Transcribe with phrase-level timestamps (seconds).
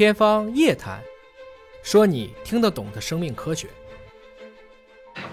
[0.00, 0.98] 天方夜谭，
[1.82, 3.66] 说你听得懂的生命科学。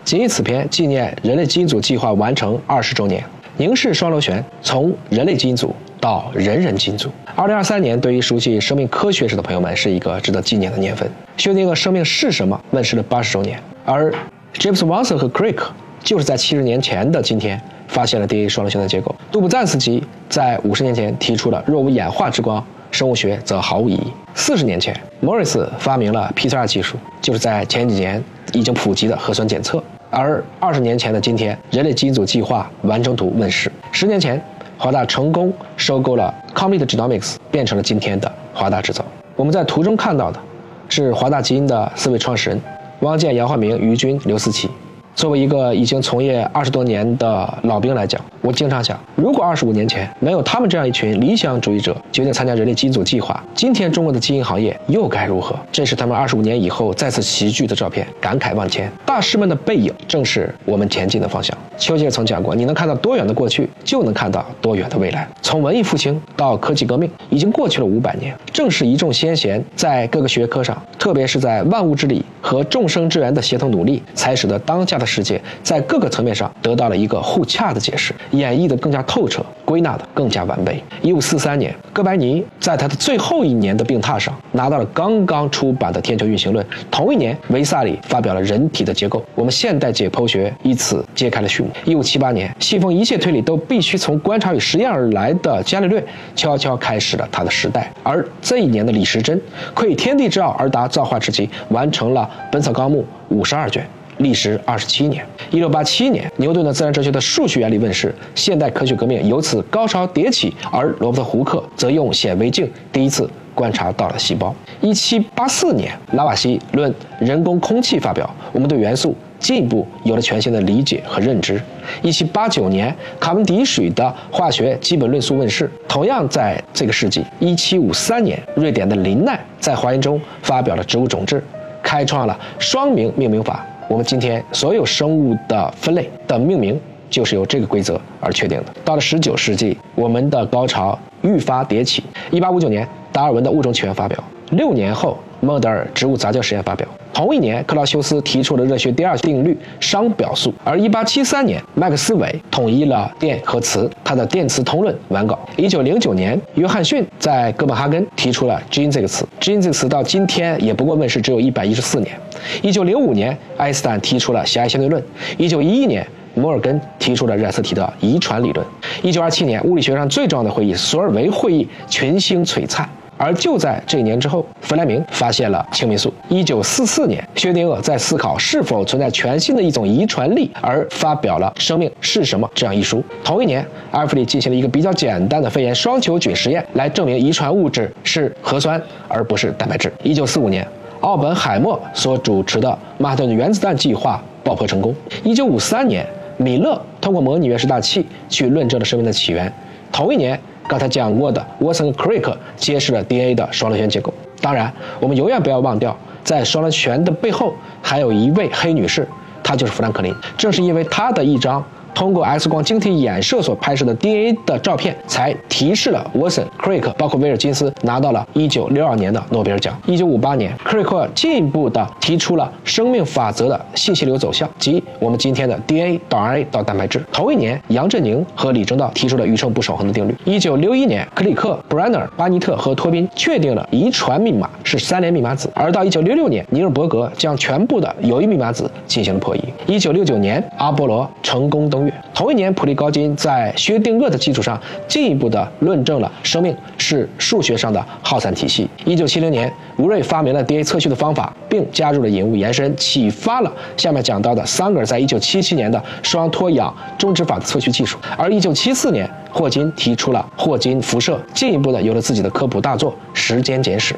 [0.04, 3.24] 谨以此篇纪念人类基因组计划完成二十周年。
[3.56, 7.10] 凝视双螺旋，从人类基因组到人人基因组。
[7.34, 11.10] 二零二三年对于熟悉生命科学史的朋友们是一个值得纪念的年份。
[11.38, 14.14] 薛定谔《生命是什么》问世了八十周年，而
[14.56, 15.64] James Watson 和 Crick
[16.04, 17.58] 就是在七十年前的今天
[17.88, 19.16] 发现了 DNA 双螺旋的结构。
[19.32, 22.62] 杜布赞斯基在五十年前提出了若无演化之光，
[22.92, 24.12] 生物学则毫无意义。
[24.34, 28.24] 四十年前，莫里斯发明了 PCR 技术，就是在前几年
[28.54, 29.84] 已经普及的核酸检测。
[30.10, 33.72] 而二十年前的今天，人类基因组计划完成图问世。
[33.92, 34.42] 十年前，
[34.78, 39.04] 华大成功收购了 Comet Genomics，变成了今天的华大制造。
[39.36, 40.40] 我们在图中看到的，
[40.88, 42.62] 是华大基因的四位创始人：
[43.02, 44.70] 汪建、杨焕明、于军、刘思齐。
[45.14, 55.54] 作为一个已经从业二十多年的老兵来讲，我经常想，如果二十五年前没有他们这样一群理想主义者决定参加人类基因组计划，今天中国的基因行业又该如何？
[55.70, 58.90] 这是他们二十五年以后再次齐聚的照片，感慨万千。
[59.06, 61.58] 大师们的背影正是我们前进的方向。
[61.78, 68.34] 丘吉尔曾讲过：“你能看到多远的过去，就能看到多远的未来。”从文艺复兴到科技革命，已经过去了五百年。
[68.54, 80.82] 正是一众先贤在各个学科上，特别是在万物之理和众生之源的协同努力，才使得当下的世界在各个层面上得到了一个互洽的解释，演绎的更加透彻，归纳的更加完备。
[81.02, 86.64] 一五四三年，哥白尼在他的最后一年的病榻上拿到了刚刚出版的《天球运行论》。
[86.90, 91.70] 同一年，维萨里发表了人体的结构，我们现代解剖学以此揭开了序幕。
[91.86, 96.04] 一五七八年，信奉一切推理都必须从观察与实验而来的伽利略
[96.36, 97.92] 悄悄开始了他的时代。
[98.04, 99.40] 而这一年的李时珍，
[99.74, 103.02] 窥天地之奥而达造化之极，完成了《本草纲目》
[103.36, 103.86] 五十二卷。
[104.18, 105.26] 历时二十七年。
[105.52, 110.54] 一六八七年，牛顿的自然哲学的数学原理问世，现代科学革命由此高潮迭起。
[110.72, 114.54] 而罗伯特·胡克则用显微镜第一次观察到了细胞。
[114.82, 121.62] 一七八四年，拉瓦锡论人工空气发表，我们对元素进一步有了全新的理解和认知。
[122.02, 125.70] 一七八九年，卡文迪许的化学基本论述问世。
[125.88, 131.44] 同样在这个世纪，一七五三年，瑞典的林奈在华严中发表了植物种志，
[131.82, 133.66] 开创了双名命名法。
[133.90, 136.78] 我们今天所有生物的分类的命名，
[137.10, 138.66] 就是由这个规则而确定的。
[138.84, 142.04] 到了十九世纪，我们的高潮愈发迭起。
[142.30, 144.20] 一八五九年，达尔文的《物种起源》发表；
[144.52, 146.86] 六年后，孟德尔植物杂交实验发表。
[147.18, 150.54] 同一年，克劳修斯提出了热学第二定律熵表述。
[150.64, 155.40] 而一八七三年，麦克斯韦统一了电和磁，他的电磁通论完稿。
[155.56, 162.16] 一九零九年，约翰逊在哥本哈根提出了基因这个词，基因这个词到今天也不过问世只有一百一十四年。
[162.62, 165.04] 一九零五年，爱因斯坦提出了狭义相对论。
[165.40, 166.06] 一九一一年，
[166.36, 168.64] 摩尔根提出了染色体的遗传理论。
[169.02, 172.88] 一九二七年，物理学上最重要的会议——索尔维会议，群星璀璨。
[173.18, 176.14] 而就在这一年之后，弗莱明发现了青霉素。
[176.30, 183.04] 一九四四年，薛定谔在思考是否存在全新的一种遗传力，而发表了《生命是什么》这样一书。
[183.24, 189.92] 同一年，阿尔弗里进行了一个比较简单的肺炎双球菌实验，来证明遗传物质是核酸而不是蛋白质。
[190.04, 190.66] 一九四五年，
[191.00, 194.94] 奥本海默所主持的曼哈顿原子弹计划爆破成功。
[195.24, 196.06] 一九五三年，
[196.38, 199.52] 米勒通过模拟原始大气去论证了生命的起源。
[199.92, 200.40] 同一年。
[200.68, 204.14] 刚才讲过的沃森 Crick 揭示了 DNA 的双螺旋结构。
[204.42, 209.08] 当然，我们永远不要忘掉，在双螺旋的背后还有一位黑女士，
[209.44, 210.14] 她就是富兰克林。
[210.38, 211.64] 正是因为她的一张。
[211.98, 219.76] 通过 X 光晶体衍射所拍摄的 DNA 的照片，才提示了 Watson、Crick，包括威尔金斯拿到了1962年的诺贝尔奖。
[219.88, 227.04] 1958年，Crick 进一步的提出了生命法则的信息流走向，即我们今天的 DNA 到 RNA 到蛋白质。
[227.12, 230.16] 同一年，杨振宁和李政道提出了宇称不守恒的定律。
[230.26, 235.50] 1961年，克里克、布兰纳、巴尼特和托宾确定了遗传密码是三联密码子。
[235.56, 239.42] 而到1966年，尼尔伯格将全部的有益密码子进行了破译。
[239.66, 241.87] 1969年，阿波罗成功登。
[242.14, 248.68] 同一年，普利高金在薛定谔的基础上进一步的论证了生命是数学上的耗散体系。
[248.86, 257.98] 一九七零年，吴瑞发明了 DNA 测序的方法，并加入了引物延伸，启发了下面讲到的桑格尔在一九七七年的双脱氧终止法的测序技术。
[258.18, 263.94] 而一九七四年，霍金提出了霍金辐射，进一步的有了自己的科普大作《时间简史》。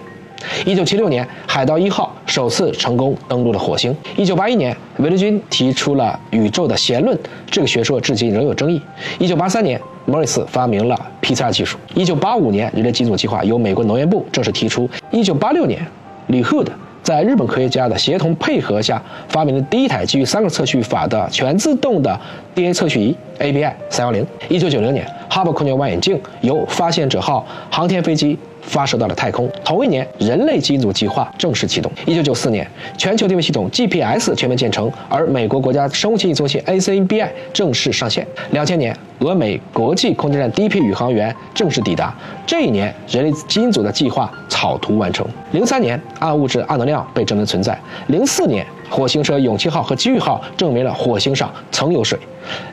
[0.65, 3.95] 一九七六年，海盗一号首次成功登陆了火星。
[4.18, 7.18] 一九八一年，韦德军提出了宇宙的弦论，
[7.50, 8.81] 这个学说至今仍有争议。
[9.18, 11.77] 一九八三年，莫里斯发明了 PCR 技术。
[11.94, 14.89] 一九八五年，人类基因组计划由美国农业部正式提出。
[15.12, 15.86] 一九八六年，
[16.27, 16.68] 李 Hood
[17.01, 22.19] 在日本科学家的协同配合下，发明了第一台基于三个测序法的全自动的
[22.53, 24.25] DNA 测序仪 ABI 三幺零。
[24.47, 28.38] 一九九零年，哈勃空间望远镜由发现者号航天飞机。
[28.69, 29.50] 发射到了太空。
[29.66, 31.92] 同一年，人类基因组计划正式启动。
[32.06, 32.66] 一九九四年，
[32.98, 38.25] 全球定位系统 GPS 全面建成，而美国国家生物信息中心 ACBI 正式上线。
[38.51, 42.13] 两千年，俄美国际空间站第一批宇航员正式抵达。
[42.48, 45.25] 这一年，人类基因组的计划草图完成。
[45.51, 47.77] 零三年，暗物质、暗能量被证明存在。
[48.07, 52.18] 零四年，火星车勇气号和机遇号证明了火星上曾有水。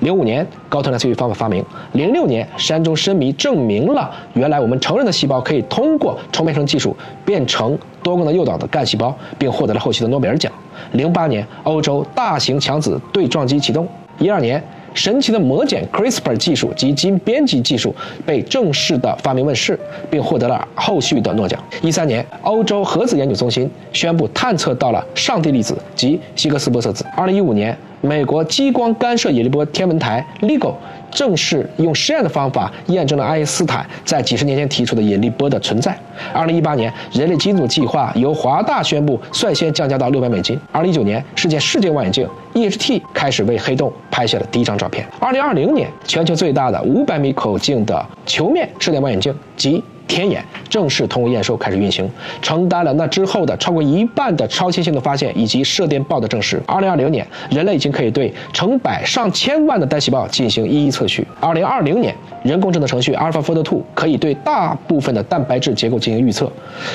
[0.00, 1.64] 零五年，高通量测序方法发明。
[1.92, 10.52] 零六年，山中深迷证明了原来我们成人的细胞可以通过重编程技术变成多功能诱导的干细胞，并获得了后期的诺贝尔奖。
[10.92, 13.86] 零八年，欧洲大型强子对撞机启动。
[14.18, 14.62] 一二年。
[14.96, 17.94] 神奇的魔剪 CRISPR 技术及基因编辑技术
[18.24, 19.78] 被正式的发明问世，
[20.10, 21.62] 并获得了后续的诺奖。
[21.82, 27.04] 一三年，欧洲核子研究中心宣布探测到了上帝粒子及希格斯玻色子。
[27.14, 30.72] 二零一五年，美国激光干涉引力波天文台 LIGO。
[31.16, 35.98] 正式用实验的方法验证了爱因斯坦在几十年前提出的引力波的存在。
[36.34, 40.60] 二零一八年，人类基因组计划由华大宣布率先降价到六百美金。
[40.70, 45.06] 二零一九年，世界世界望远镜 EHT 开始为黑洞拍下了第一张照片。
[45.18, 52.08] 二零二零年，全球最大的五百米口径的球面射电望远镜及天眼正式通过验收开始运行，
[52.40, 56.62] 承担了那之后的超过一半的超新星的发现以及射电暴的证实。
[56.66, 61.26] 二零二零年，人类已经可以对成百上千万的单细胞进行一一测序。
[61.40, 66.50] 二零二零年，人工智能程序 AlphaFold 2可以对大部分的蛋白质结构进行预测。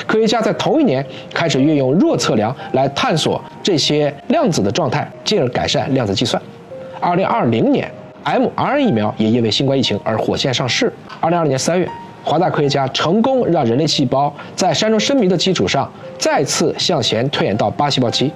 [0.06, 6.42] 科学家在同一年开始运用弱测量来探索这些量子的状态，进而改善量子计算。
[7.00, 7.90] 二零二零年
[8.24, 10.92] ，mRNA 疫苗也因为新冠疫情而火线上市。
[11.20, 11.88] 二零二零年三月。
[12.24, 18.30] 华大科学家成功让人类细胞在山中深迷的基础上再次向前推演到八细胞期，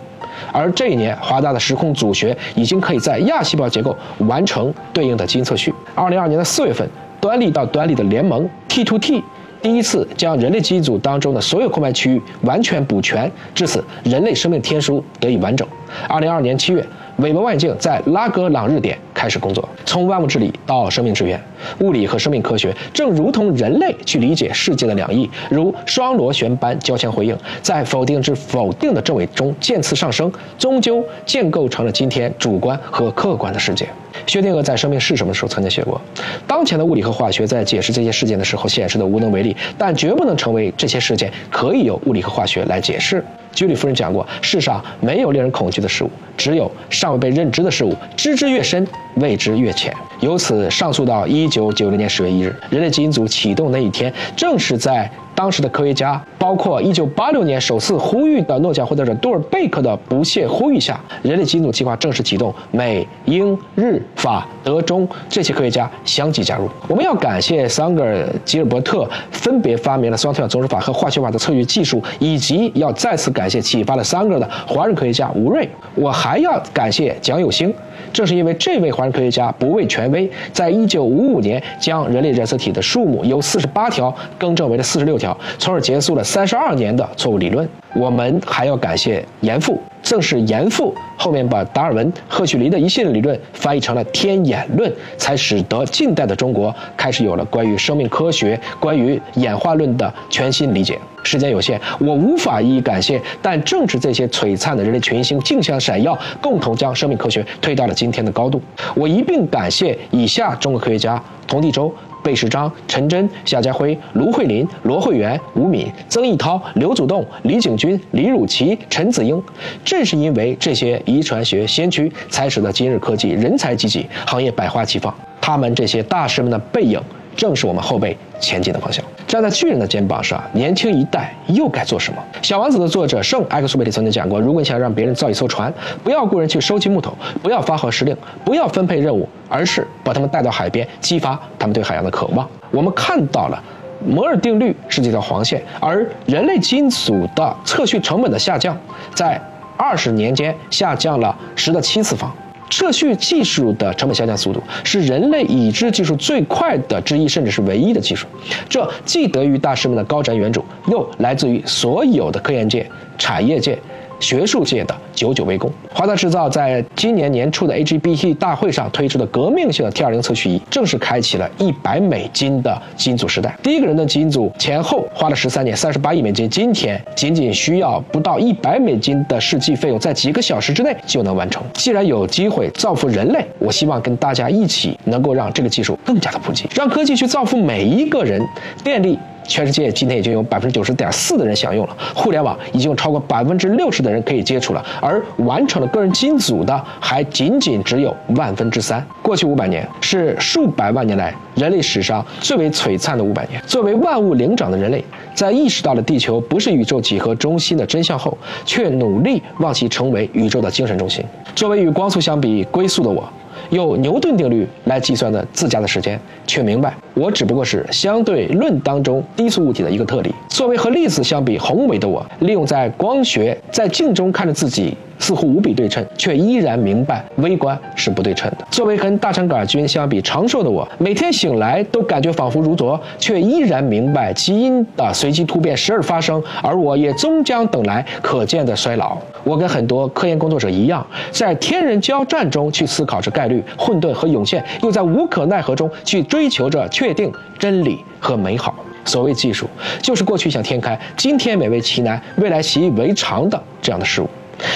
[0.53, 5.73] 而这一年，华大的时空组学已经可以在亚细胞结构完成对应的基因测序。
[5.94, 6.88] 二零二二年的四月份，
[7.21, 9.23] 端粒到端粒的联盟 T to T
[9.62, 15.67] 第一次将人类基因组当中的所有空白区域完全补全，至此，人类生命天书得以完整。
[16.09, 16.85] 二零二二年七月。
[17.19, 19.67] 韦伯望远镜在拉格朗日点开始工作。
[19.87, 21.41] 从万物之理到生命之源，
[21.79, 33.89] 物理和生命科学正如同人类去理解世界的两翼，如双螺旋般交相辉映，在否定之否定的正伪中渐次上升，终究建构成了今天主观和客观的世界。
[34.27, 35.99] 薛定谔在《生命是什么》的时候曾经写过：
[36.47, 43.25] 当前的物理和化学在解释这些事件的时候显示的无能为力，但绝不能成为这些事件可以由物理和化学来解释。
[43.56, 47.97] 居里夫人讲过：世上没有令人恐惧的事物，只有尚未被认知的事物。
[48.14, 48.87] 知之越深，
[49.17, 49.95] 未知越浅。
[50.21, 55.11] 由此上溯到一九九零年十月一日，人类基因组启动那一天，正是在。
[55.35, 62.51] 当时的科学家，包括1986年首次呼吁的诺奖获得者杜尔贝克的不懈呼吁下，人类基因组计划正式启动。
[62.71, 66.67] 美、英、日、法、德、中这些科学家相继加入。
[66.89, 75.69] 我们要感谢桑格尔、吉尔伯特分别发明了双特总指法和化学法的测序技术，以及要再次感谢启发了桑格尔的华人科学家吴瑞。
[75.95, 77.71] 我还要感谢蒋友兴。
[78.12, 87.69] 正是因为这位华人科学家不畏权威，在一九五五年将人类染色体的数目由四十八条更正为了四十六条，从而结束了三十二年的错误理论。
[87.94, 100.99] 我们还要感谢严复，正是严复后面把达尔文、赫胥黎的一系列理论翻译成了天演论，才使得近代的中国开始有了关于生命科学、关于演化论的全新理解。
[101.26, 108.62] 时间有限，我无法一一感谢，但正是这些璀璨的人类群星竞相闪耀，共同将生命科学推到了今天的高度。
[108.95, 111.92] 我一并感谢以下中国科学家：童第周。
[112.23, 119.40] 贝世章、陈真、夏家辉、卢慧林、罗慧媛、吴敏、曾义涛、刘祖栋、李景军、李汝奇、陈子英。
[119.85, 125.14] 正是因为这些遗传学先驱，才使得今日科技人才济济，行业百花齐放。
[125.40, 127.00] 他们这些大师们的背影。
[127.37, 129.04] 正是我们后辈前进的方向。
[129.26, 132.23] 站在巨人的肩膀上，年轻一代又该做什么？
[132.47, 135.73] 《小王子》的作者圣埃克苏贝里曾经讲过：如果你想让别人造一艘船，
[136.04, 142.49] 不要雇人去收集木头，不要发号施令，不要分配任务，而是把他们带到海边，激发他们对海洋的渴望。
[142.71, 143.61] 我们看到了
[144.06, 148.76] 摩尔定律是这条黄线，而人类基因组的测序成本的下降，
[149.12, 149.40] 在
[149.76, 152.33] 二十年间下降了十的七次方。
[152.70, 158.26] 测序技术的成本下降速度是人类已知技术最快的之一，甚至是唯一的技术。
[158.68, 163.78] 这既得益于大师们的高瞻远瞩，又来自于所有的科研界、产业界。
[164.20, 165.70] 学术界的久久为功。
[165.92, 173.56] 华大制造在今年年初的 AGBT 大会上推出的革命性的 T20 测序仪，正式开启了一百美金的基因组时代。
[173.62, 176.49] 第一个人的基因组前后花了十三年，三十八亿美金。
[176.49, 181.62] 今天仅仅需要不到一百美金的试剂费用，在几个小时之内就能完成。
[181.75, 188.40] 既然有机会造福人类，我希望跟大家一起能够让这个技术更加的普及，让科技去造福每一个人。
[188.82, 189.18] 电力。
[189.47, 199.05] 全世界今天已经有百分之九十点四的人享用了互联网，已经有超过百分之六十的人可以接触了，而完成了个人基因组的还仅仅只有万分之三。
[199.23, 203.61] 过去五百年是数百万年来人类史上最为璀璨的五百年。
[203.67, 211.25] 作为万物灵长的人类，在意识到了地球不是宇宙几何中心的真相后，却努力望其成为宇宙的精神中心。
[211.55, 213.29] 作为与光速相比龟速的我。
[213.71, 220.30] 用牛顿定律来计算的自家的时间，却明白我只不过是相对论当中低速物体的一个特例。
[220.50, 224.94] 作为和粒子相比宏伟的我，利用在光学在镜中看着自己。
[225.18, 228.66] 似乎无比对称，却依然明白微观是不对称的。
[228.70, 239.16] 作为跟大肠杆菌相比长寿的我，每天醒来都感觉仿佛如昨，却依然明白基因的随机突变时而发生，而我也终将等来可见的衰老。
[239.42, 248.75] 我跟很多科研工作者一样，在天人交战中去思考着概率、混沌和涌现，又在无可奈何中去追求着确确定真理和美好。
[249.05, 249.69] 所谓技术，
[250.03, 254.29] 就是过去想天开，今天勉为其难，未来习以为常的这样的事物。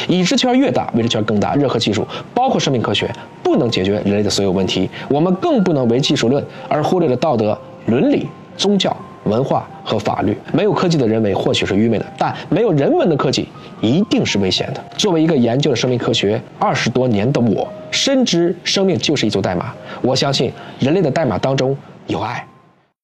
[0.07, 1.57] 已知圈越大，未知圈更大。
[1.57, 3.11] 任何技术，包括生命科学，
[3.43, 4.89] 不能解决人类的所有问题。
[5.09, 10.39] 我们更不能为技术论而忽略了道德、伦理、宗教、文化和法律。
[10.53, 13.49] 没有科技的人为或许是愚昧的，但没有人文的科技
[13.81, 14.81] 一定是危险的。
[14.97, 19.73] 作为一个研究了生命科学二十多年的我，深知生命就是一组代码。
[20.03, 21.77] 我相信人类的代码当中
[22.11, 22.50] 有爱。